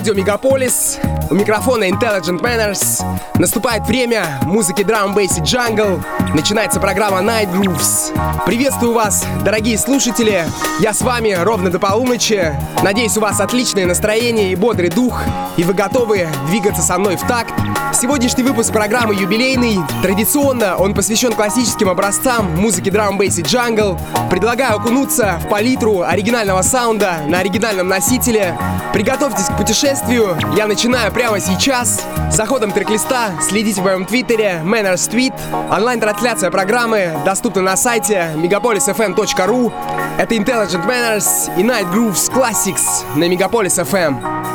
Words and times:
Радио 0.00 0.14
Мегаполис. 0.14 0.98
У 1.28 1.34
микрофона 1.34 1.84
Intelligent 1.84 2.40
Manners. 2.40 3.04
Наступает 3.34 3.86
время 3.86 4.40
музыки 4.44 4.80
Drum 4.80 5.14
Bass 5.14 5.36
и 5.36 5.42
Jungle. 5.42 6.02
Начинается 6.34 6.80
программа 6.80 7.18
Night 7.18 7.52
Grooves. 7.52 8.10
Приветствую 8.46 8.94
вас, 8.94 9.26
дорогие 9.44 9.76
слушатели. 9.76 10.46
Я 10.80 10.94
с 10.94 11.02
вами 11.02 11.36
ровно 11.38 11.70
до 11.70 11.78
полуночи. 11.78 12.58
Надеюсь, 12.82 13.18
у 13.18 13.20
вас 13.20 13.40
отличное 13.40 13.84
настроение 13.84 14.52
и 14.52 14.56
бодрый 14.56 14.88
дух. 14.88 15.22
И 15.58 15.64
вы 15.64 15.74
готовы 15.74 16.28
двигаться 16.48 16.80
со 16.80 16.96
мной 16.96 17.16
в 17.16 17.26
такт. 17.26 17.52
Сегодняшний 17.92 18.42
выпуск 18.42 18.72
программы 18.72 19.14
юбилейный. 19.14 19.80
Традиционно 20.02 20.76
он 20.78 20.94
посвящен 20.94 21.34
классическим 21.34 21.90
образцам 21.90 22.56
музыки 22.56 22.88
Drum 22.88 23.18
Bass 23.18 23.38
и 23.38 23.42
Jungle. 23.42 24.00
Предлагаю 24.30 24.76
окунуться 24.76 25.38
в 25.44 25.48
палитру 25.48 26.00
оригинального 26.00 26.62
саунда 26.62 27.18
на 27.26 27.40
оригинальном 27.40 27.88
носителе. 27.88 28.56
Приготовьтесь 28.92 29.46
к 29.46 29.56
путешествию 29.56 30.36
я 30.56 30.66
начинаю 30.66 31.12
прямо 31.12 31.38
сейчас. 31.38 32.04
Заходом 32.30 32.72
трек-листа 32.72 33.30
следите 33.40 33.80
в 33.80 33.84
моем 33.84 34.04
твиттере 34.04 34.60
Manners 34.64 35.08
Tweet. 35.08 35.32
Онлайн-трансляция 35.70 36.50
программы 36.50 37.12
доступна 37.24 37.62
на 37.62 37.76
сайте 37.76 38.32
megapolisfm.ru. 38.34 39.72
Это 40.18 40.34
Intelligent 40.34 40.86
Manners 40.86 41.56
и 41.56 41.62
Night 41.62 41.92
Grooves 41.92 42.32
Classics 42.32 43.04
на 43.14 43.24
Megapolis 43.24 43.78
FM. 43.78 44.49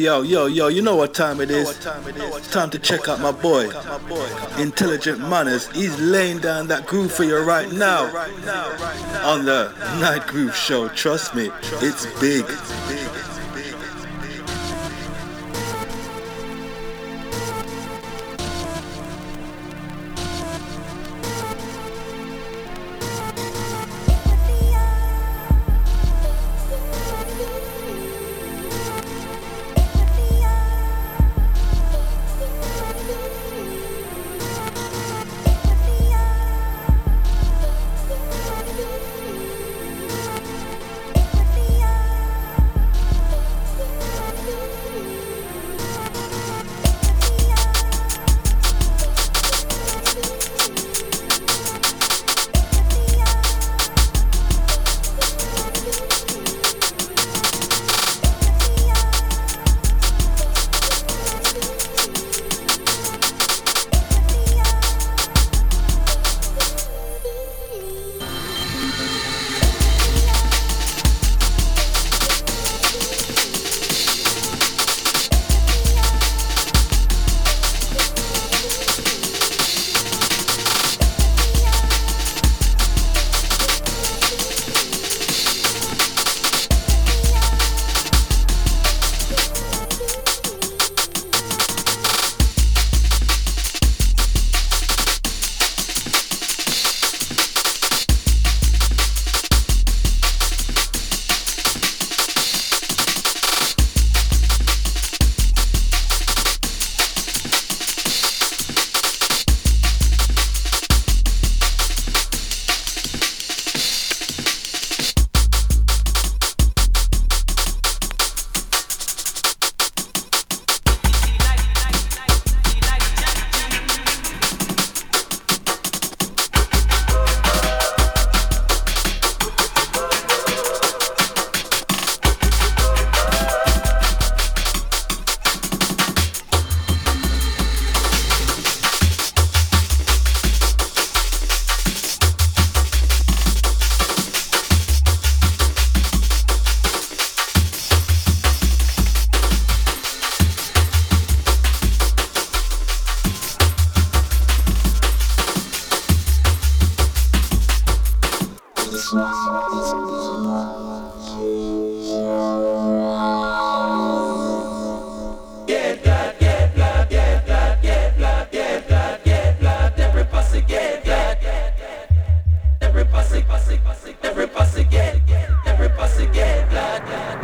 Yo, 0.00 0.22
yo, 0.22 0.46
yo, 0.46 0.68
you 0.68 0.80
know 0.80 0.96
what 0.96 1.12
time 1.12 1.40
it 1.40 1.50
is? 1.50 1.78
Time 2.50 2.70
to 2.70 2.78
check 2.78 3.08
out 3.08 3.20
my 3.20 3.32
boy. 3.32 3.68
Intelligent 4.58 5.20
Manners. 5.20 5.68
He's 5.68 5.98
laying 6.00 6.38
down 6.38 6.68
that 6.68 6.86
groove 6.86 7.12
for 7.12 7.24
you 7.24 7.38
right 7.38 7.70
now. 7.70 8.06
On 9.24 9.44
the 9.44 9.72
Night 10.00 10.26
Groove 10.26 10.56
Show. 10.56 10.88
Trust 10.88 11.34
me, 11.34 11.50
it's 11.82 12.06
big. 12.20 12.46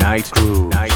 Night 0.06 0.30
crew. 0.30 0.68
Night 0.68 0.95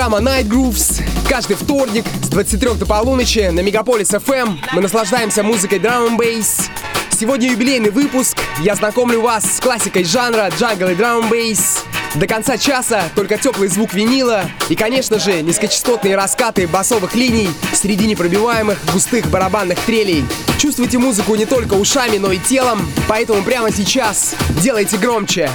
программа 0.00 0.30
Night 0.30 0.48
Grooves. 0.48 1.02
Каждый 1.28 1.56
вторник 1.56 2.06
с 2.22 2.28
23 2.30 2.70
до 2.76 2.86
полуночи 2.86 3.50
на 3.50 3.60
Мегаполис 3.60 4.08
FM 4.08 4.58
мы 4.72 4.80
наслаждаемся 4.80 5.42
музыкой 5.42 5.78
Drum 5.78 6.16
Bass. 6.16 6.70
Сегодня 7.10 7.50
юбилейный 7.50 7.90
выпуск. 7.90 8.38
Я 8.62 8.76
знакомлю 8.76 9.20
вас 9.20 9.56
с 9.56 9.60
классикой 9.60 10.04
жанра 10.04 10.50
джангл 10.58 10.88
и 10.88 10.94
Drum 10.94 11.30
Bass. 11.30 11.80
До 12.14 12.26
конца 12.26 12.56
часа 12.56 13.10
только 13.14 13.36
теплый 13.36 13.68
звук 13.68 13.92
винила 13.92 14.44
и, 14.70 14.74
конечно 14.74 15.18
же, 15.18 15.42
низкочастотные 15.42 16.16
раскаты 16.16 16.66
басовых 16.66 17.14
линий 17.14 17.50
среди 17.74 18.06
непробиваемых 18.06 18.78
густых 18.94 19.26
барабанных 19.26 19.78
трелей. 19.80 20.24
Чувствуйте 20.56 20.96
музыку 20.96 21.34
не 21.34 21.44
только 21.44 21.74
ушами, 21.74 22.16
но 22.16 22.32
и 22.32 22.38
телом, 22.38 22.88
поэтому 23.06 23.42
прямо 23.42 23.70
сейчас 23.70 24.34
делайте 24.62 24.96
громче. 24.96 25.50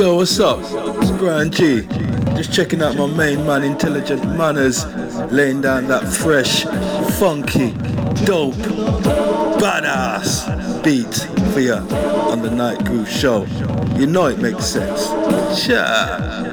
Yo, 0.00 0.14
what's 0.14 0.40
up? 0.40 0.60
It's 1.02 1.10
Brian 1.10 1.50
G. 1.50 1.82
Just 2.34 2.54
checking 2.54 2.80
out 2.80 2.96
my 2.96 3.04
main 3.04 3.44
man, 3.44 3.62
Intelligent 3.62 4.24
Manners, 4.34 4.86
laying 5.30 5.60
down 5.60 5.88
that 5.88 6.08
fresh, 6.08 6.64
funky, 7.18 7.72
dope, 8.24 8.54
badass 9.60 10.82
beat 10.82 11.14
for 11.52 11.60
you 11.60 11.74
on 11.74 12.40
the 12.40 12.50
Night 12.50 12.82
Groove 12.86 13.10
Show. 13.10 13.44
You 13.98 14.06
know 14.06 14.24
it 14.24 14.38
makes 14.38 14.64
sense. 14.64 15.06
Cha. 15.62 16.49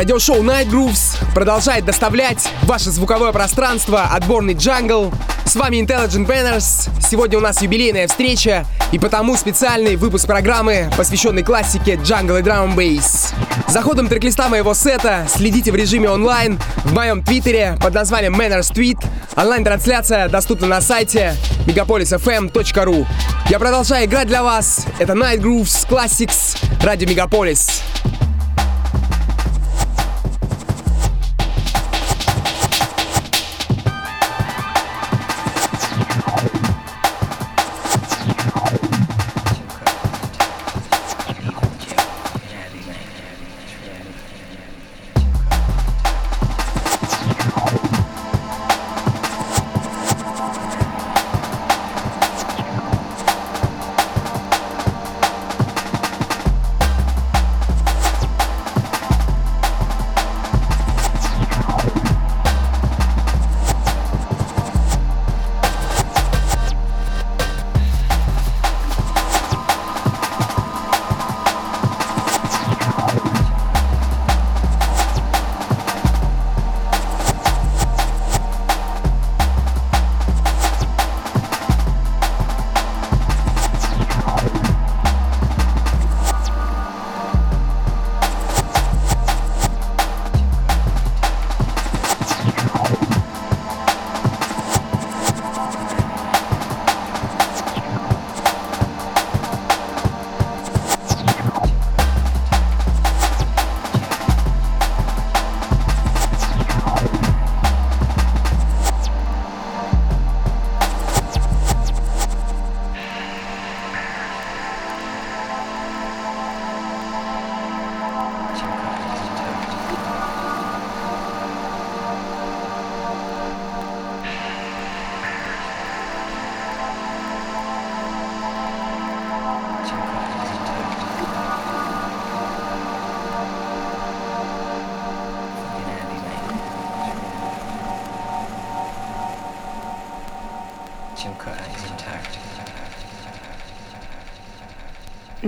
Радиошоу 0.00 0.42
Night 0.42 0.70
Grooves 0.70 1.18
продолжает 1.34 1.84
доставлять 1.84 2.48
ваше 2.62 2.90
звуковое 2.90 3.32
пространство 3.32 4.04
отборный 4.04 4.54
джангл. 4.54 5.12
С 5.44 5.54
вами 5.56 5.76
Intelligent 5.76 6.26
Banners. 6.26 6.88
Сегодня 7.06 7.36
у 7.36 7.42
нас 7.42 7.60
юбилейная 7.60 8.08
встреча, 8.08 8.64
и 8.92 8.98
потому 8.98 9.36
специальный 9.36 9.96
выпуск 9.96 10.26
программы, 10.26 10.90
посвященный 10.96 11.42
классике 11.42 12.00
джангл 12.02 12.38
и 12.38 12.42
драм 12.42 12.74
бейс. 12.74 13.34
За 13.68 13.82
ходом 13.82 14.08
трек-листа 14.08 14.48
моего 14.48 14.72
сета 14.72 15.26
следите 15.28 15.70
в 15.70 15.76
режиме 15.76 16.08
онлайн 16.08 16.58
в 16.82 16.94
моем 16.94 17.22
твиттере 17.22 17.76
под 17.78 17.92
названием 17.92 18.34
Manners 18.40 18.72
Tweet. 18.72 19.04
Онлайн-трансляция 19.36 20.30
доступна 20.30 20.66
на 20.66 20.80
сайте 20.80 21.34
megapolisfm.ru. 21.66 23.06
Я 23.50 23.58
продолжаю 23.58 24.06
играть 24.06 24.28
для 24.28 24.42
вас. 24.42 24.86
Это 24.98 25.12
Night 25.12 25.40
Grooves 25.42 25.86
Classics, 25.86 26.56
Радио 26.82 27.06
Мегаполис. 27.06 27.69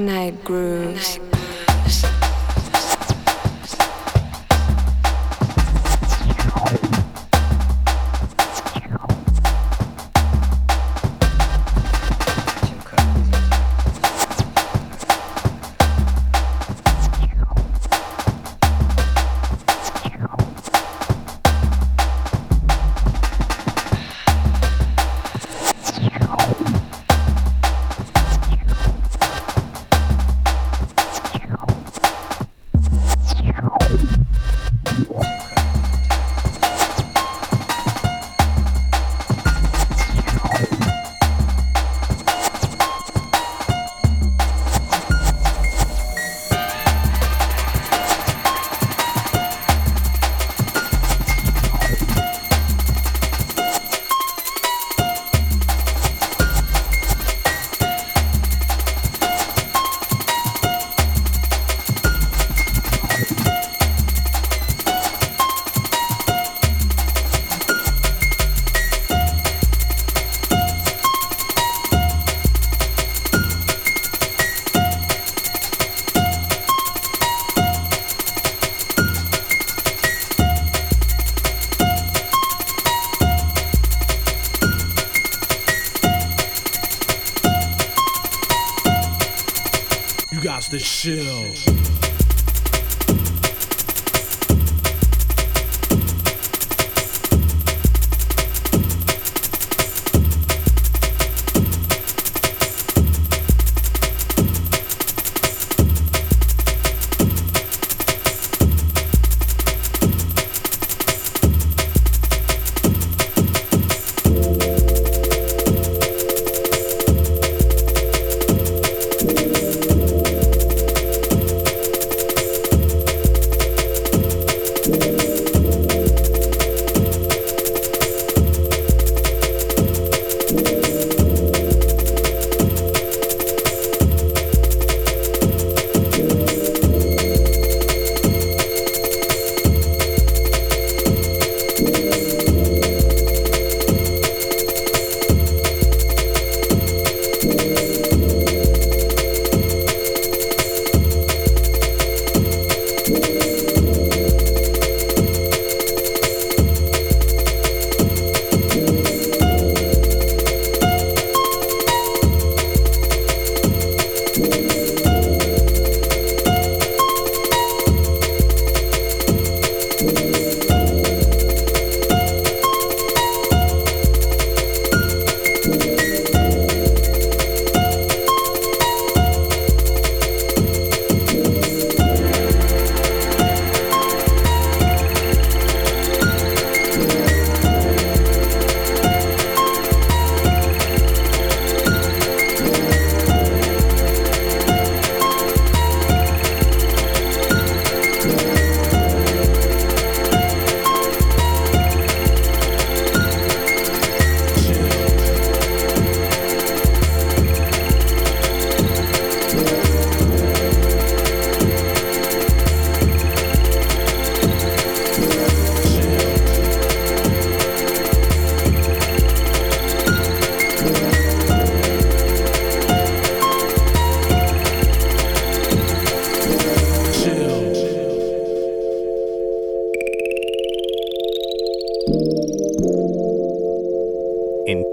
Night 0.03 0.43
grooves. 0.43 1.22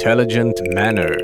intelligent 0.10 0.60
manner. 0.74 1.19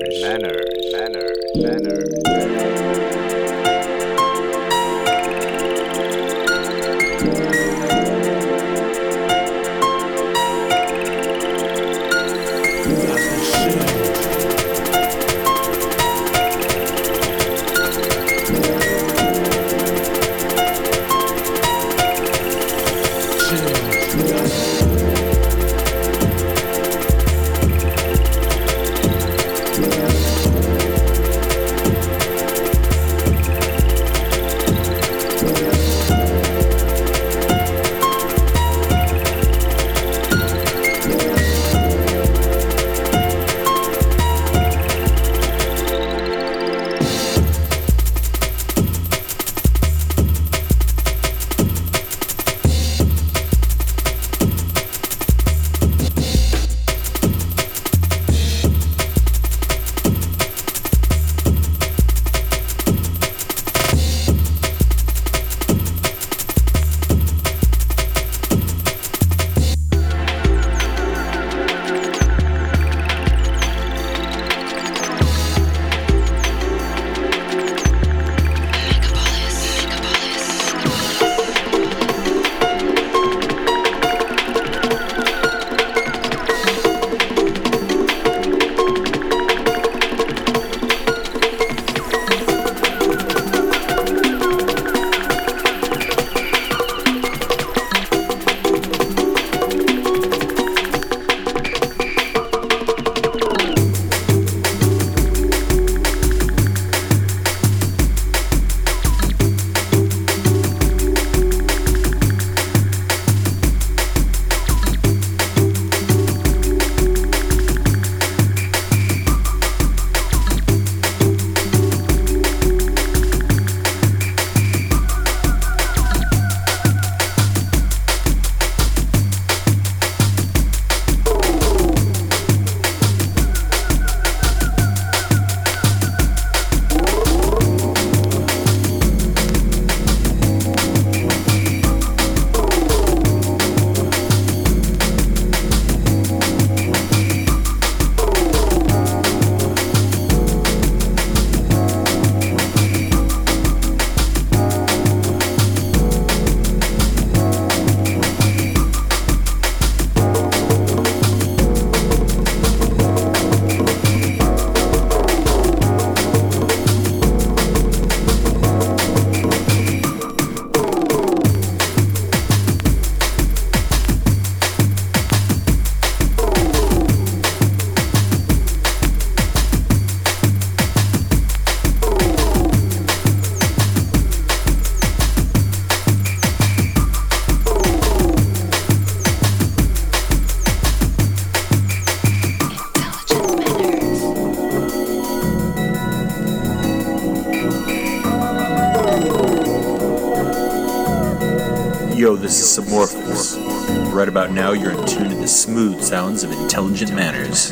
About 204.35 204.51
now, 204.51 204.73
you're 204.73 204.91
in 204.91 205.05
tune 205.05 205.29
to 205.29 205.35
the 205.35 205.47
smooth 205.47 206.03
sounds 206.03 206.43
of 206.43 206.51
intelligent 206.51 207.13
manners. 207.13 207.71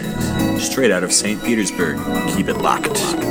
Straight 0.64 0.92
out 0.92 1.04
of 1.04 1.12
St. 1.12 1.44
Petersburg. 1.44 1.98
Keep 2.38 2.48
it 2.48 2.58
locked. 2.60 3.23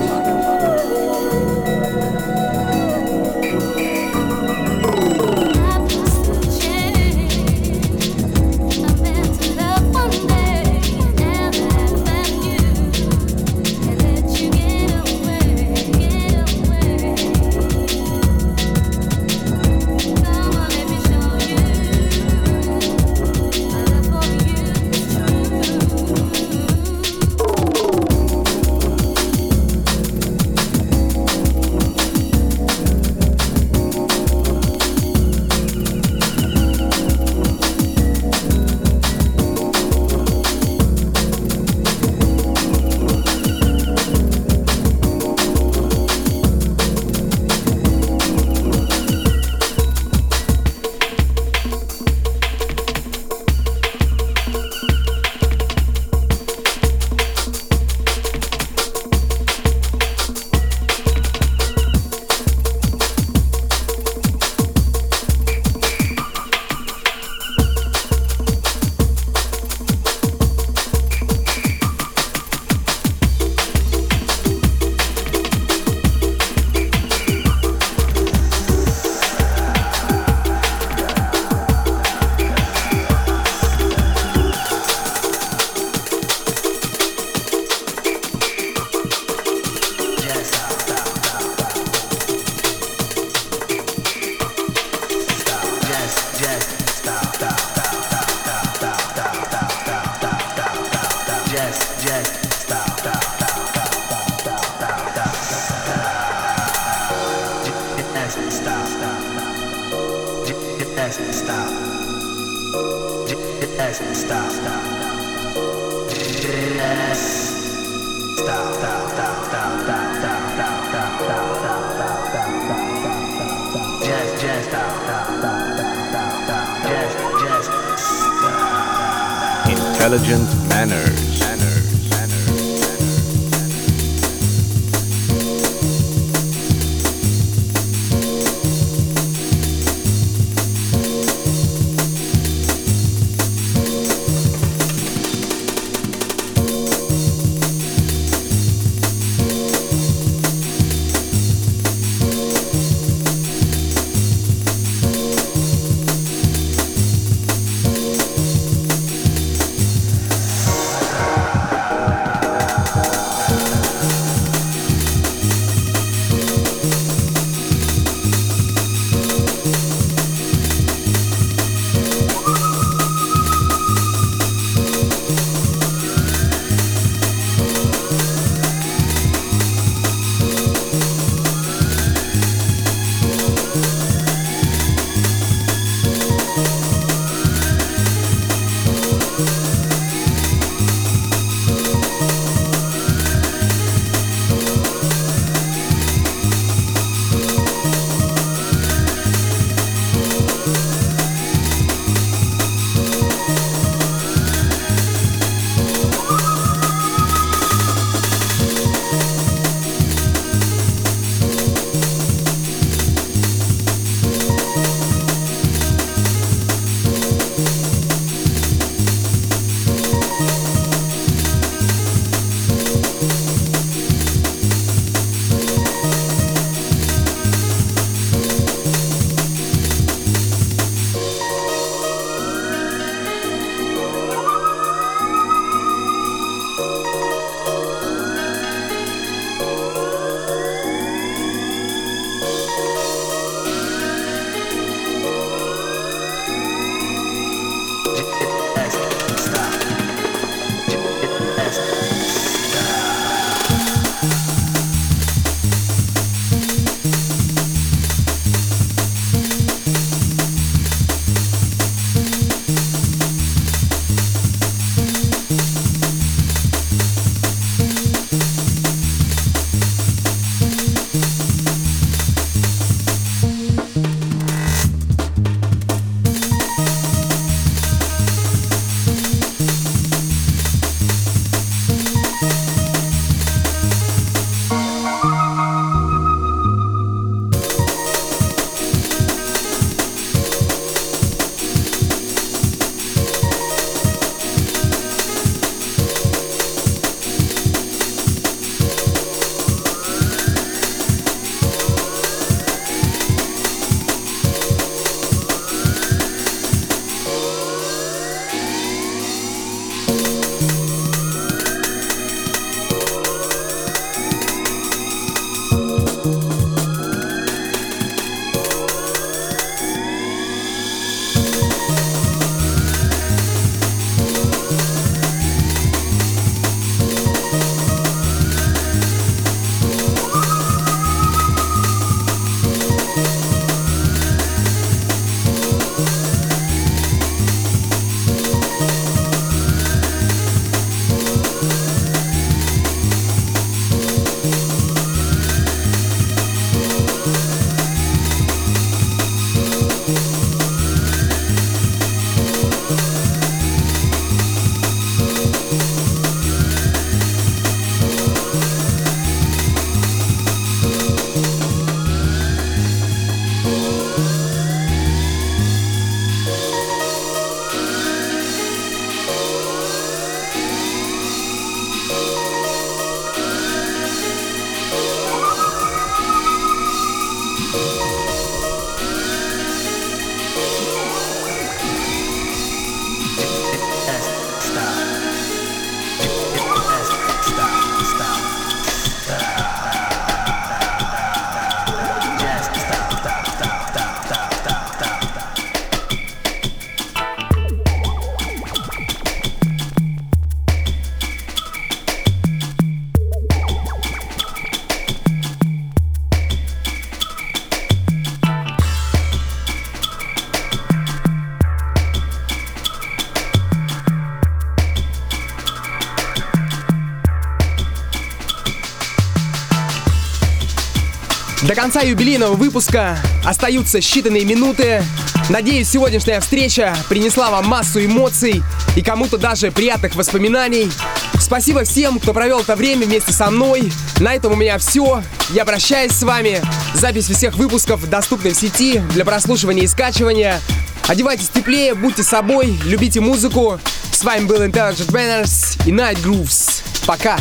Конца 421.83 422.03
юбилейного 422.03 422.55
выпуска 422.55 423.19
остаются 423.45 423.99
считанные 423.99 424.45
минуты. 424.45 425.03
Надеюсь, 425.49 425.91
сегодняшняя 425.91 426.39
встреча 426.39 426.97
принесла 427.09 427.51
вам 427.51 427.67
массу 427.67 428.05
эмоций 428.05 428.63
и 428.95 429.03
кому-то 429.03 429.37
даже 429.37 429.73
приятных 429.73 430.15
воспоминаний. 430.15 430.93
Спасибо 431.41 431.83
всем, 431.83 432.21
кто 432.21 432.33
провел 432.33 432.61
это 432.61 432.77
время 432.77 433.05
вместе 433.07 433.33
со 433.33 433.51
мной. 433.51 433.93
На 434.21 434.33
этом 434.33 434.53
у 434.53 434.55
меня 434.55 434.79
все. 434.79 435.25
Я 435.51 435.65
прощаюсь 435.65 436.13
с 436.13 436.23
вами. 436.23 436.61
Запись 436.95 437.29
всех 437.29 437.57
выпусков 437.57 438.09
доступна 438.09 438.51
в 438.51 438.55
сети 438.55 439.01
для 439.15 439.25
прослушивания 439.25 439.83
и 439.83 439.89
скачивания. 439.89 440.61
Одевайтесь 441.09 441.49
теплее, 441.49 441.95
будьте 441.95 442.23
собой, 442.23 442.79
любите 442.85 443.19
музыку. 443.19 443.81
С 444.13 444.23
вами 444.23 444.45
был 444.45 444.63
Intelligent 444.63 445.11
Banners 445.11 445.85
и 445.85 445.91
Night 445.91 446.23
Grooves. 446.23 446.81
Пока! 447.07 447.39